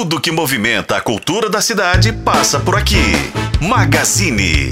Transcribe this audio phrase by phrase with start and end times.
[0.00, 3.02] Tudo que movimenta a cultura da cidade passa por aqui.
[3.60, 4.70] Magazine.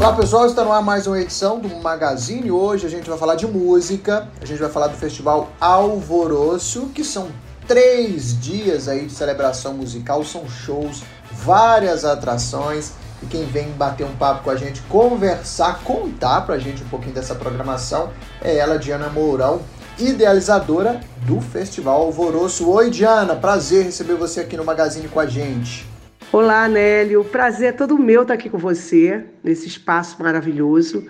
[0.00, 2.50] Olá pessoal, está no ar mais uma edição do Magazine.
[2.50, 7.04] Hoje a gente vai falar de música, a gente vai falar do Festival Alvoroço, que
[7.04, 7.28] são
[7.68, 12.94] três dias aí de celebração musical, são shows, várias atrações.
[13.22, 17.14] E quem vem bater um papo com a gente, conversar, contar pra gente um pouquinho
[17.14, 18.10] dessa programação
[18.42, 19.62] é ela, Diana Mourão,
[19.98, 22.68] idealizadora do Festival Alvoroço.
[22.70, 25.86] Oi, Diana, prazer receber você aqui no Magazine com a gente.
[26.32, 27.24] Olá, Nélio.
[27.24, 31.06] Prazer é todo meu estar aqui com você, nesse espaço maravilhoso,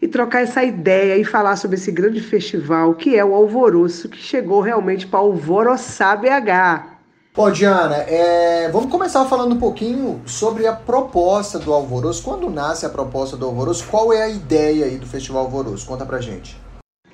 [0.00, 4.18] e trocar essa ideia e falar sobre esse grande festival que é o Alvoroço, que
[4.18, 6.94] chegou realmente para alvoroçar BH.
[7.34, 8.70] Bom, Diana, é...
[8.70, 12.22] vamos começar falando um pouquinho sobre a proposta do Alvoroço.
[12.22, 15.84] Quando nasce a proposta do Alvoroço, qual é a ideia aí do Festival Alvoroço?
[15.84, 16.63] Conta pra gente.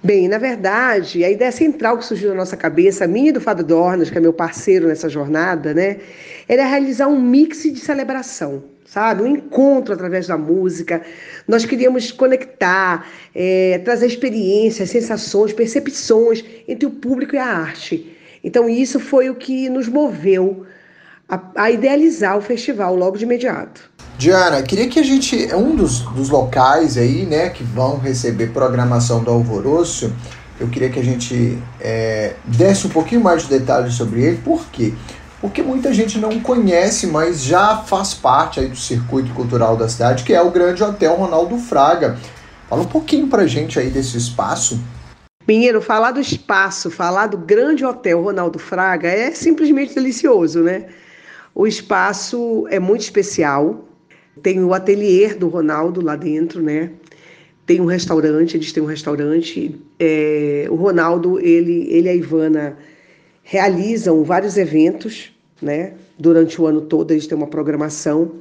[0.02, 3.62] Bem, na verdade, a ideia central que surgiu na nossa cabeça, minha e do Fábio
[3.62, 5.98] Dornas, que é meu parceiro nessa jornada, né,
[6.48, 9.22] era realizar um mix de celebração, sabe?
[9.22, 11.02] Um encontro através da música.
[11.46, 18.16] Nós queríamos conectar, é, trazer experiências, sensações, percepções entre o público e a arte.
[18.42, 20.64] Então, isso foi o que nos moveu
[21.30, 23.88] a, a idealizar o festival logo de imediato.
[24.18, 28.48] Diana, queria que a gente, é um dos, dos locais aí, né, que vão receber
[28.48, 30.12] programação do Alvoroço,
[30.58, 34.66] eu queria que a gente é, desse um pouquinho mais de detalhes sobre ele, por
[34.66, 34.92] quê?
[35.40, 40.22] Porque muita gente não conhece, mas já faz parte aí do circuito cultural da cidade,
[40.22, 42.18] que é o Grande Hotel Ronaldo Fraga.
[42.68, 44.78] Fala um pouquinho pra gente aí desse espaço.
[45.48, 50.88] Menino, falar do espaço, falar do Grande Hotel Ronaldo Fraga é simplesmente delicioso, né?
[51.54, 53.84] O espaço é muito especial,
[54.42, 56.90] tem o ateliê do Ronaldo lá dentro, né?
[57.66, 59.80] Tem um restaurante, eles têm um restaurante.
[59.98, 62.78] É, o Ronaldo, ele, ele e a Ivana
[63.42, 65.94] realizam vários eventos, né?
[66.18, 68.32] Durante o ano todo eles têm uma programação.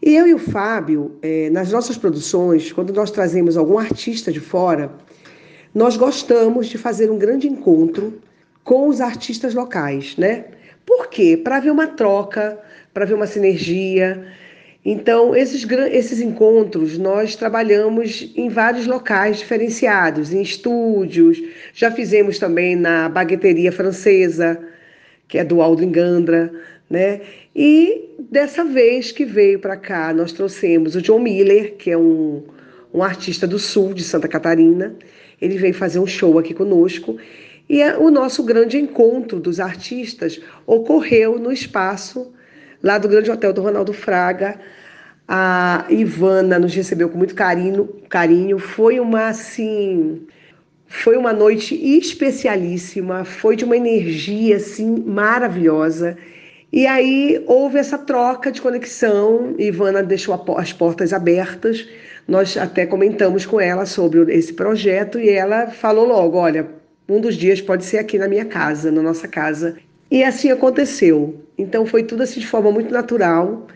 [0.00, 4.40] E eu e o Fábio, é, nas nossas produções, quando nós trazemos algum artista de
[4.40, 4.92] fora,
[5.74, 8.14] nós gostamos de fazer um grande encontro
[8.64, 10.46] com os artistas locais, né?
[10.86, 11.36] Por quê?
[11.36, 12.58] Para ver uma troca,
[12.92, 14.22] para ver uma sinergia,
[14.84, 21.40] então, esses, esses encontros nós trabalhamos em vários locais diferenciados, em estúdios,
[21.72, 24.58] já fizemos também na bagueteria francesa,
[25.28, 26.52] que é do Aldrin Gandra,
[26.90, 27.20] né?
[27.54, 32.42] E dessa vez que veio para cá, nós trouxemos o John Miller, que é um,
[32.92, 34.96] um artista do sul de Santa Catarina.
[35.40, 37.16] Ele veio fazer um show aqui conosco.
[37.68, 42.32] E o nosso grande encontro dos artistas ocorreu no espaço
[42.82, 44.58] lá do Grande Hotel do Ronaldo Fraga.
[45.26, 48.58] A Ivana nos recebeu com muito carinho, carinho.
[48.58, 50.26] Foi uma assim,
[50.86, 56.16] foi uma noite especialíssima, foi de uma energia assim maravilhosa.
[56.72, 59.54] E aí houve essa troca de conexão.
[59.58, 61.86] Ivana deixou as portas abertas.
[62.26, 66.81] Nós até comentamos com ela sobre esse projeto e ela falou logo: olha,
[67.12, 69.76] um dos dias pode ser aqui na minha casa, na nossa casa.
[70.10, 71.40] E assim aconteceu.
[71.56, 73.66] Então foi tudo assim de forma muito natural.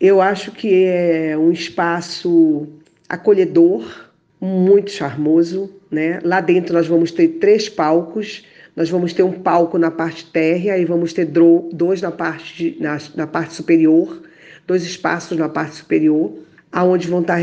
[0.00, 2.66] Eu acho que é um espaço
[3.08, 6.20] acolhedor, muito charmoso, né?
[6.22, 8.44] Lá dentro nós vamos ter três palcos.
[8.74, 12.82] Nós vamos ter um palco na parte térrea e vamos ter dois na parte, de,
[12.82, 14.20] na, na parte superior,
[14.66, 16.30] dois espaços na parte superior,
[16.76, 17.38] aonde vão estar,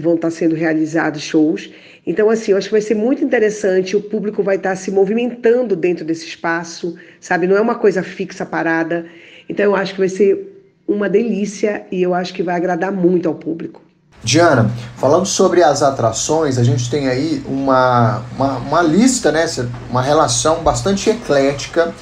[0.00, 1.70] vão estar sendo realizados shows.
[2.06, 5.76] Então, assim, eu acho que vai ser muito interessante, o público vai estar se movimentando
[5.76, 7.46] dentro desse espaço, sabe?
[7.46, 9.04] Não é uma coisa fixa, parada.
[9.46, 13.28] Então, eu acho que vai ser uma delícia e eu acho que vai agradar muito
[13.28, 13.82] ao público.
[14.24, 19.44] Diana, falando sobre as atrações, a gente tem aí uma, uma, uma lista, né?
[19.90, 21.92] Uma relação bastante eclética.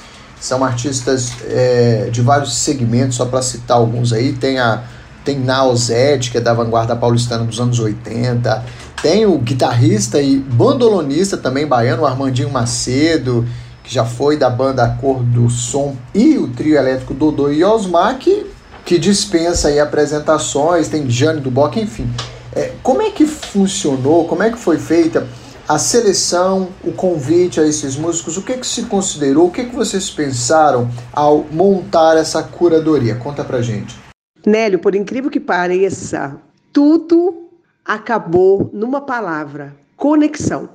[0.41, 4.35] São artistas é, de vários segmentos, só para citar alguns aí.
[4.35, 4.85] Tem a
[5.27, 8.65] tem Naozed, que é da vanguarda paulistana dos anos 80.
[9.03, 13.47] Tem o guitarrista e bandolonista também baiano, Armandinho Macedo,
[13.83, 18.19] que já foi da banda Cor do Som, e o trio elétrico Dodô e Osmar,
[18.19, 18.47] que,
[18.85, 22.09] que dispensa aí apresentações, tem Jane do Bock, enfim.
[22.55, 25.27] É, como é que funcionou, como é que foi feita
[25.69, 28.37] a seleção, o convite a esses músicos?
[28.37, 33.17] O que, que se considerou, o que, que vocês pensaram ao montar essa curadoria?
[33.17, 34.06] Conta pra gente.
[34.47, 36.41] Nélio, por incrível que pareça,
[36.73, 37.51] tudo
[37.85, 40.69] acabou numa palavra: conexão.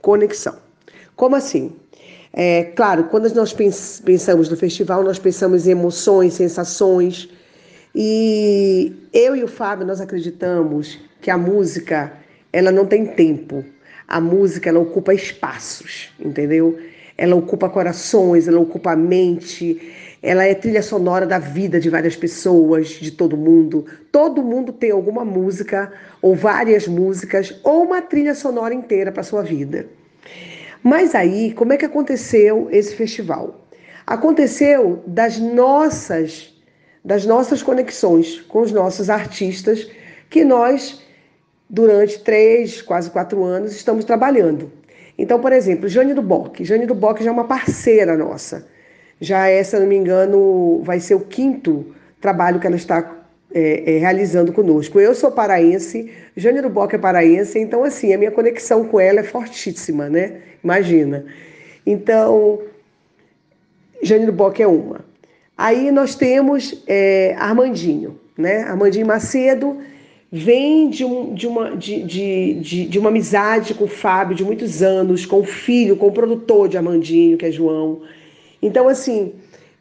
[0.00, 0.56] Conexão.
[1.14, 1.72] Como assim?
[2.32, 7.28] É, claro, quando nós pensamos no festival, nós pensamos em emoções, sensações.
[7.94, 12.12] E eu e o Fábio, nós acreditamos que a música,
[12.50, 13.62] ela não tem tempo.
[14.06, 16.78] A música, ela ocupa espaços, entendeu?
[17.18, 19.92] ela ocupa corações, ela ocupa a mente,
[20.22, 23.86] ela é trilha sonora da vida de várias pessoas, de todo mundo.
[24.10, 29.42] Todo mundo tem alguma música, ou várias músicas, ou uma trilha sonora inteira para sua
[29.42, 29.86] vida.
[30.82, 33.66] Mas aí, como é que aconteceu esse festival?
[34.06, 36.54] Aconteceu das nossas
[37.04, 39.88] das nossas conexões com os nossos artistas
[40.28, 41.00] que nós
[41.70, 44.70] durante três, quase quatro anos estamos trabalhando.
[45.16, 46.64] Então, por exemplo, Jane do Bock.
[46.64, 48.66] Jane do Bock já é uma parceira nossa.
[49.20, 53.18] Já é, se eu não me engano, vai ser o quinto trabalho que ela está
[53.52, 55.00] é, é, realizando conosco.
[55.00, 59.24] Eu sou paraense, Jane Bock é paraense, então, assim, a minha conexão com ela é
[59.24, 60.36] fortíssima, né?
[60.62, 61.24] Imagina.
[61.86, 62.60] Então,
[64.02, 65.00] Jane Bock é uma.
[65.56, 68.62] Aí nós temos é, Armandinho, né?
[68.62, 69.78] Armandinho Macedo
[70.30, 74.82] vem de, um, de, uma, de, de, de, uma amizade com o Fábio de muitos
[74.82, 78.02] anos, com o filho, com o produtor de Armandinho, que é João.
[78.60, 79.34] Então, assim,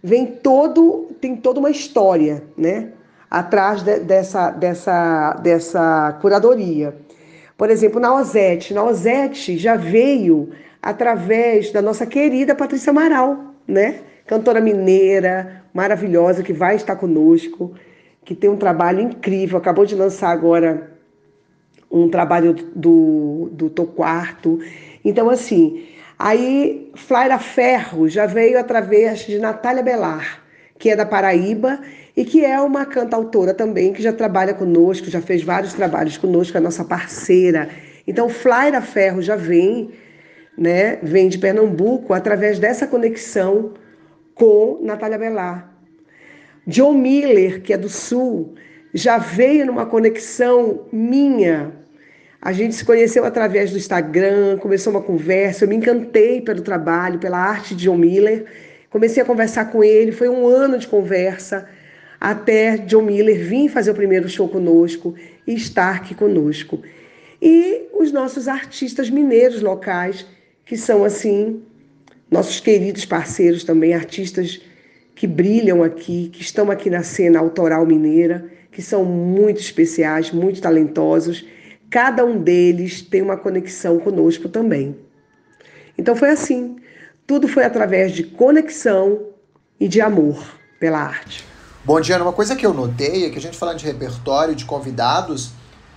[0.03, 2.89] vem todo, tem toda uma história, né?
[3.29, 6.95] Atrás de, dessa, dessa, dessa curadoria.
[7.57, 8.73] Por exemplo, na Ozete.
[8.73, 10.51] Na Ozete já veio
[10.81, 14.01] através da nossa querida Patrícia Amaral, né?
[14.25, 17.73] Cantora mineira, maravilhosa, que vai estar conosco
[18.27, 20.91] que tem um trabalho incrível, acabou de lançar agora
[21.89, 24.59] um trabalho do, do Tô Quarto.
[25.03, 25.85] Então, assim,
[26.17, 30.43] aí Flaira Ferro já veio através de Natália Belar,
[30.77, 31.79] que é da Paraíba
[32.15, 36.57] e que é uma cantautora também, que já trabalha conosco, já fez vários trabalhos conosco,
[36.57, 37.69] é nossa parceira.
[38.07, 39.91] Então, Flaira Ferro já vem,
[40.57, 43.73] né, vem de Pernambuco através dessa conexão
[44.33, 45.71] com Natália Belar.
[46.65, 48.55] John Miller, que é do Sul,
[48.93, 51.71] já veio numa conexão minha.
[52.41, 55.65] A gente se conheceu através do Instagram, começou uma conversa.
[55.65, 58.45] Eu me encantei pelo trabalho, pela arte de John Miller.
[58.89, 61.67] Comecei a conversar com ele, foi um ano de conversa
[62.19, 66.81] até John Miller vir fazer o primeiro show conosco e estar aqui conosco.
[67.41, 70.25] E os nossos artistas mineiros locais,
[70.65, 71.61] que são assim,
[72.29, 74.61] nossos queridos parceiros também, artistas
[75.13, 80.61] que brilham aqui, que estão aqui na cena autoral mineira, que são muito especiais, muito
[80.61, 81.45] talentosos.
[81.89, 84.97] Cada um deles tem uma conexão conosco também.
[85.97, 86.77] Então foi assim.
[87.25, 89.19] Tudo foi através de conexão
[89.79, 90.41] e de amor
[90.79, 91.43] pela arte.
[91.83, 94.65] Bom, Diana, uma coisa que eu notei é que a gente falando de repertório, de
[94.65, 95.51] convidados,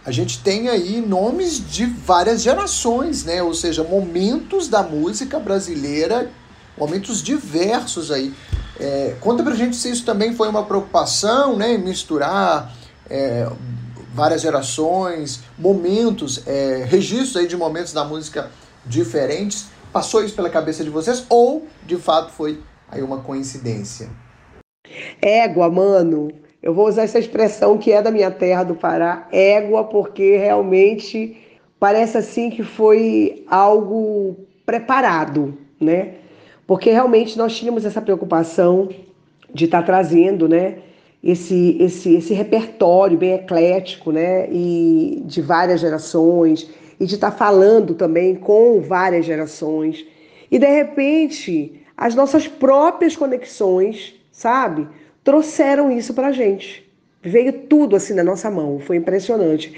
[0.04, 3.42] a gente tem aí nomes de várias gerações, né?
[3.42, 6.31] Ou seja, momentos da música brasileira,
[6.78, 8.32] momentos diversos aí.
[8.78, 11.76] É, conta pra gente se isso também foi uma preocupação, né?
[11.76, 12.72] Misturar
[13.08, 13.46] é,
[14.12, 18.50] várias gerações, momentos, é, registros aí de momentos da música
[18.84, 19.68] diferentes.
[19.92, 24.08] Passou isso pela cabeça de vocês ou de fato foi aí uma coincidência?
[25.20, 26.30] Égua, mano.
[26.62, 31.58] Eu vou usar essa expressão que é da minha terra do Pará, égua, porque realmente
[31.78, 34.36] parece assim que foi algo
[34.66, 36.16] preparado, né?
[36.70, 38.88] porque realmente nós tínhamos essa preocupação
[39.52, 40.78] de estar tá trazendo, né,
[41.22, 46.69] esse, esse, esse repertório bem eclético, né, e de várias gerações,
[46.99, 50.06] e de estar tá falando também com várias gerações.
[50.50, 54.88] E de repente, as nossas próprias conexões, sabe,
[55.23, 56.88] trouxeram isso para gente.
[57.23, 59.75] Veio tudo assim na nossa mão, foi impressionante.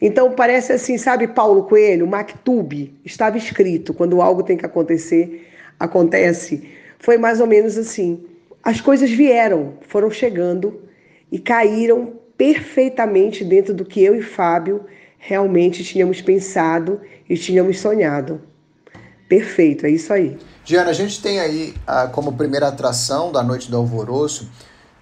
[0.00, 5.48] Então parece assim, sabe, Paulo Coelho, Mactube, estava escrito quando algo tem que acontecer
[5.82, 8.24] acontece, foi mais ou menos assim.
[8.62, 10.80] As coisas vieram, foram chegando
[11.32, 14.84] e caíram perfeitamente dentro do que eu e Fábio
[15.18, 18.42] realmente tínhamos pensado e tínhamos sonhado.
[19.28, 20.38] Perfeito, é isso aí.
[20.64, 24.50] Diana, a gente tem aí ah, como primeira atração da Noite do Alvoroço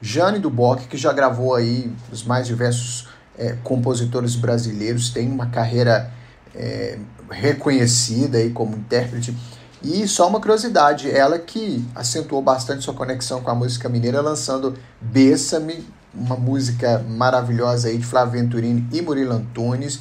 [0.01, 6.11] Jane Duboc, que já gravou aí os mais diversos é, compositores brasileiros, tem uma carreira
[6.55, 6.99] é,
[7.31, 9.37] reconhecida aí como intérprete.
[9.83, 14.75] E só uma curiosidade, ela que acentuou bastante sua conexão com a música mineira, lançando
[15.01, 20.01] Bessame, uma música maravilhosa aí de Flávio Venturini e Murilo Antunes.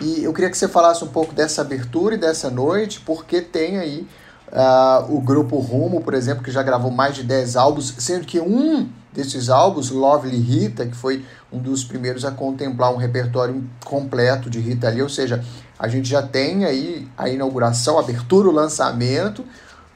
[0.00, 3.78] E eu queria que você falasse um pouco dessa abertura e dessa noite, porque tem
[3.78, 4.06] aí
[4.48, 8.40] uh, o grupo Rumo, por exemplo, que já gravou mais de 10 álbuns, sendo que
[8.40, 14.48] um desses álbuns, Lovely Rita, que foi um dos primeiros a contemplar um repertório completo
[14.48, 15.44] de Rita ali, ou seja,
[15.78, 19.44] a gente já tem aí a inauguração, a abertura, o lançamento,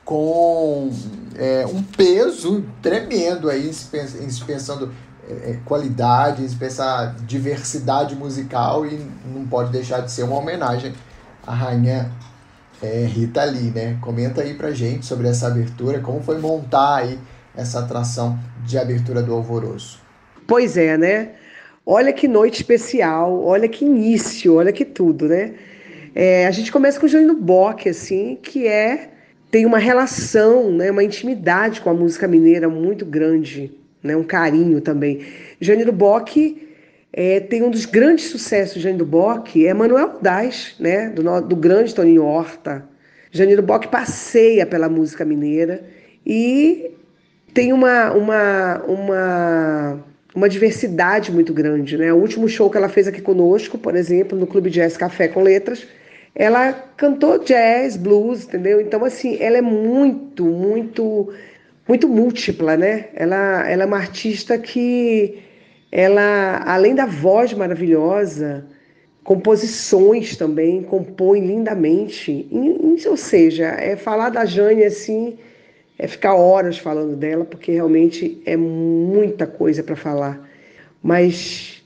[0.04, 0.90] com
[1.34, 3.86] é, um peso tremendo aí, se
[4.44, 4.92] pensando
[5.28, 9.00] é, é, qualidade, em se pensar diversidade musical e
[9.34, 10.92] não pode deixar de ser uma homenagem
[11.46, 12.10] à rainha
[12.82, 13.96] É, Rita Lee, né?
[14.02, 17.18] Comenta aí pra gente sobre essa abertura, como foi montar aí
[17.56, 19.98] essa atração de abertura do Alvoroço.
[20.46, 21.30] Pois é, né?
[21.86, 25.54] Olha que noite especial, olha que início, olha que tudo, né?
[26.14, 29.08] É, a gente começa com o Jânio Bock, assim, que é
[29.50, 33.72] tem uma relação, né, uma intimidade com a música mineira muito grande,
[34.06, 35.26] né, um carinho também.
[35.60, 36.66] Jânio Bock
[37.12, 41.56] é, tem um dos grandes sucessos de Jânio Bock, é Manuel Daz, né, do, do
[41.56, 42.84] grande Toninho Horta.
[43.30, 45.84] Jânio Bock passeia pela música mineira
[46.24, 46.90] e
[47.52, 51.96] tem uma, uma, uma, uma diversidade muito grande.
[51.96, 52.12] Né?
[52.12, 55.42] O último show que ela fez aqui conosco, por exemplo, no Clube Jazz Café com
[55.42, 55.86] Letras,
[56.34, 58.78] ela cantou jazz, blues, entendeu?
[58.78, 61.32] Então, assim, ela é muito, muito,
[61.86, 63.08] muito múltipla, né?
[63.14, 65.38] Ela, ela é uma artista que,
[65.90, 68.66] ela, além da voz maravilhosa,
[69.22, 72.46] composições também, compõe lindamente.
[72.50, 75.38] E, ou seja, é falar da Jane assim,
[75.98, 80.48] é ficar horas falando dela, porque realmente é muita coisa para falar.
[81.02, 81.84] Mas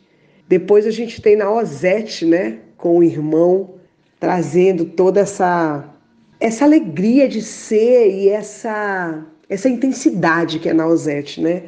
[0.49, 3.75] depois a gente tem na Ozete, né, com o irmão,
[4.19, 5.87] trazendo toda essa
[6.41, 11.65] essa alegria de ser e essa essa intensidade que é Nausete, né?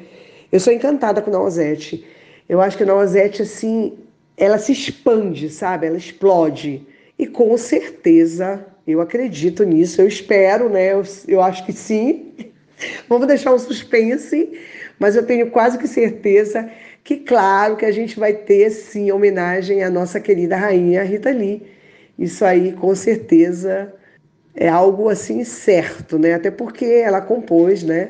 [0.50, 2.06] Eu sou encantada com Nausete.
[2.48, 3.98] Eu acho que a Nausete assim,
[4.36, 5.86] ela se expande, sabe?
[5.86, 6.86] Ela explode.
[7.18, 10.92] E com certeza, eu acredito nisso, eu espero, né?
[10.92, 12.32] Eu, eu acho que sim.
[13.08, 14.50] Vamos deixar um suspense,
[14.98, 16.70] mas eu tenho quase que certeza
[17.04, 21.62] que, claro, que a gente vai ter sim homenagem à nossa querida rainha Rita Lee
[22.18, 23.92] isso aí com certeza
[24.54, 26.35] é algo assim certo, né?
[26.35, 28.09] Até porque ela compôs, né?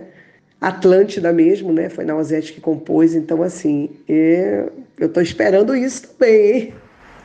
[0.60, 1.88] Atlântida mesmo, né?
[1.88, 6.74] Foi Nausete que compôs, então assim, eu estou esperando isso também, hein?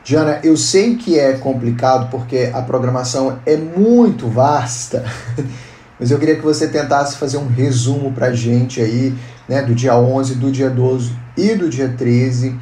[0.04, 5.04] Jana, eu sei que é complicado porque a programação é muito vasta,
[6.00, 9.12] mas eu queria que você tentasse fazer um resumo pra gente aí,
[9.48, 12.58] né, do dia 11, do dia 12 e do dia 13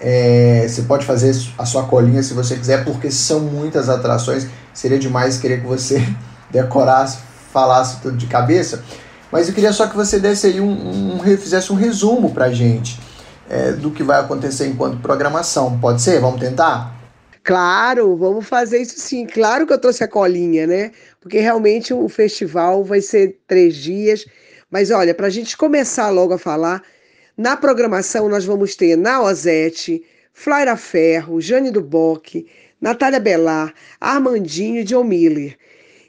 [0.00, 4.46] é, você pode fazer a sua colinha se você quiser, porque são muitas atrações.
[4.72, 6.02] Seria demais querer que você
[6.50, 7.18] decorasse,
[7.52, 8.82] falasse tudo de cabeça.
[9.30, 12.98] Mas eu queria só que você desse aí um, um fizesse um resumo pra gente
[13.48, 15.78] é, do que vai acontecer enquanto programação.
[15.78, 16.18] Pode ser?
[16.20, 16.98] Vamos tentar?
[17.44, 19.26] Claro, vamos fazer isso sim.
[19.26, 20.92] Claro que eu trouxe a colinha, né?
[21.20, 24.24] Porque realmente o festival vai ser três dias.
[24.70, 26.82] Mas olha, para a gente começar logo a falar,
[27.40, 32.46] na programação, nós vamos ter Naozete, Flaira Ferro, Jane do Bock,
[32.78, 35.56] Natália Belar, Armandinho e John Miller.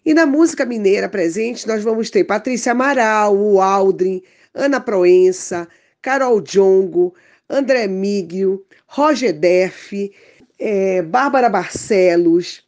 [0.05, 4.21] E na música mineira presente, nós vamos ter Patrícia Amaral, o Aldrin,
[4.53, 5.69] Ana Proença,
[6.01, 7.15] Carol Jongo,
[7.49, 10.11] André Migio, Roger Deff,
[10.59, 12.61] é, Bárbara Barcelos,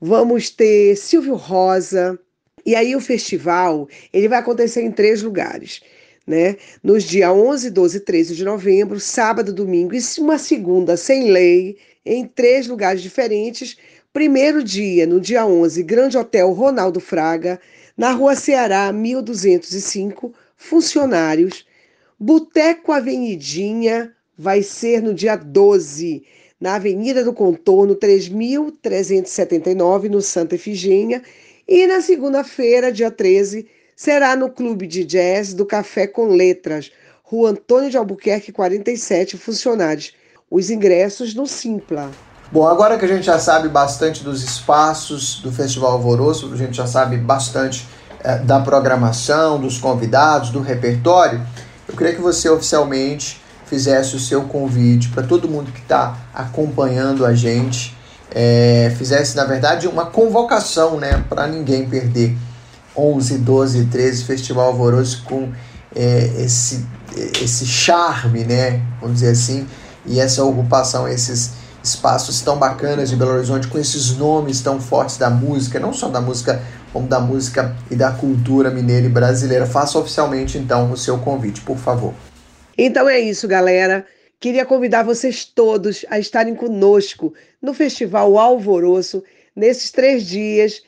[0.00, 2.18] vamos ter Silvio Rosa.
[2.64, 5.82] E aí o festival ele vai acontecer em três lugares
[6.26, 6.56] né?
[6.82, 11.76] Nos dias 11, 12 e 13 de novembro, sábado, domingo e uma segunda sem lei,
[12.04, 13.76] em três lugares diferentes.
[14.12, 17.60] Primeiro dia, no dia 11, Grande Hotel Ronaldo Fraga,
[17.96, 21.64] na Rua Ceará, 1205, funcionários.
[22.18, 26.24] Boteco Avenidinha vai ser no dia 12,
[26.60, 31.22] na Avenida do Contorno, 3379, no Santa Efigênia.
[31.68, 33.66] E na segunda-feira, dia 13,
[33.96, 40.12] será no Clube de Jazz do Café com Letras, Rua Antônio de Albuquerque 47, funcionários.
[40.48, 42.10] Os ingressos no Simpla.
[42.52, 46.76] Bom, agora que a gente já sabe bastante dos espaços do Festival Alvoroço, a gente
[46.76, 47.84] já sabe bastante
[48.22, 51.44] é, da programação, dos convidados, do repertório,
[51.88, 57.24] eu queria que você oficialmente fizesse o seu convite para todo mundo que está acompanhando
[57.26, 57.96] a gente,
[58.32, 62.36] é, fizesse, na verdade, uma convocação né, para ninguém perder
[62.96, 65.52] 11, 12, 13, Festival Alvoroço com
[65.94, 66.84] é, esse,
[67.42, 68.80] esse charme, né?
[69.00, 69.66] Vamos dizer assim,
[70.06, 75.16] e essa ocupação, esses espaços tão bacanas de Belo Horizonte, com esses nomes tão fortes
[75.16, 76.62] da música, não só da música,
[76.92, 79.66] como da música e da cultura mineira e brasileira.
[79.66, 82.12] Faça oficialmente então o seu convite, por favor.
[82.76, 84.04] Então é isso, galera.
[84.38, 89.22] Queria convidar vocês todos a estarem conosco no Festival Alvoroço
[89.54, 90.82] nesses três dias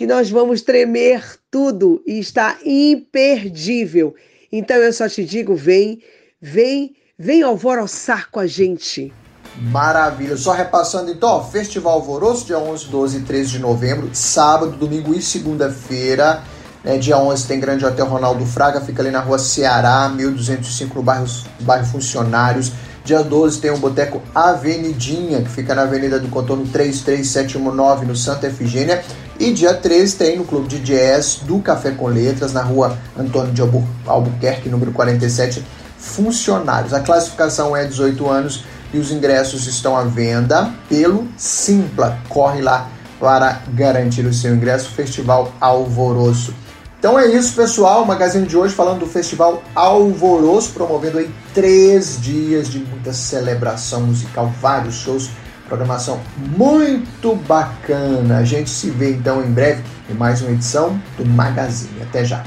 [0.00, 4.14] que nós vamos tremer tudo e está imperdível.
[4.50, 6.00] Então eu só te digo, vem,
[6.40, 9.12] vem, vem alvoroçar com a gente.
[9.60, 10.38] Maravilha.
[10.38, 15.20] Só repassando então, Festival Alvoroço, dia 11, 12 e 13 de novembro, sábado, domingo e
[15.20, 16.44] segunda-feira.
[16.82, 21.02] Né, dia 11 tem Grande Hotel Ronaldo Fraga, fica ali na rua Ceará, 1205, no
[21.02, 21.26] bairro,
[21.60, 22.72] bairro Funcionários.
[23.04, 28.46] Dia 12 tem o Boteco Avenidinha, que fica na Avenida do Contorno 33719, no Santa
[28.46, 29.04] Efigênia.
[29.40, 33.54] E dia 13 tem no Clube de Jazz do Café com Letras, na rua Antônio
[33.54, 33.62] de
[34.06, 35.64] Albuquerque, número 47,
[35.96, 36.92] funcionários.
[36.92, 42.18] A classificação é 18 anos e os ingressos estão à venda pelo Simpla.
[42.28, 46.52] Corre lá para garantir o seu ingresso, Festival Alvoroço.
[46.98, 48.02] Então é isso, pessoal.
[48.02, 54.02] O Magazine de hoje falando do Festival Alvoroço, promovendo aí três dias de muita celebração
[54.02, 55.30] musical, vários shows,
[55.70, 58.38] programação muito bacana.
[58.38, 62.02] A gente se vê então em breve em mais uma edição do Magazine.
[62.02, 62.44] Até já!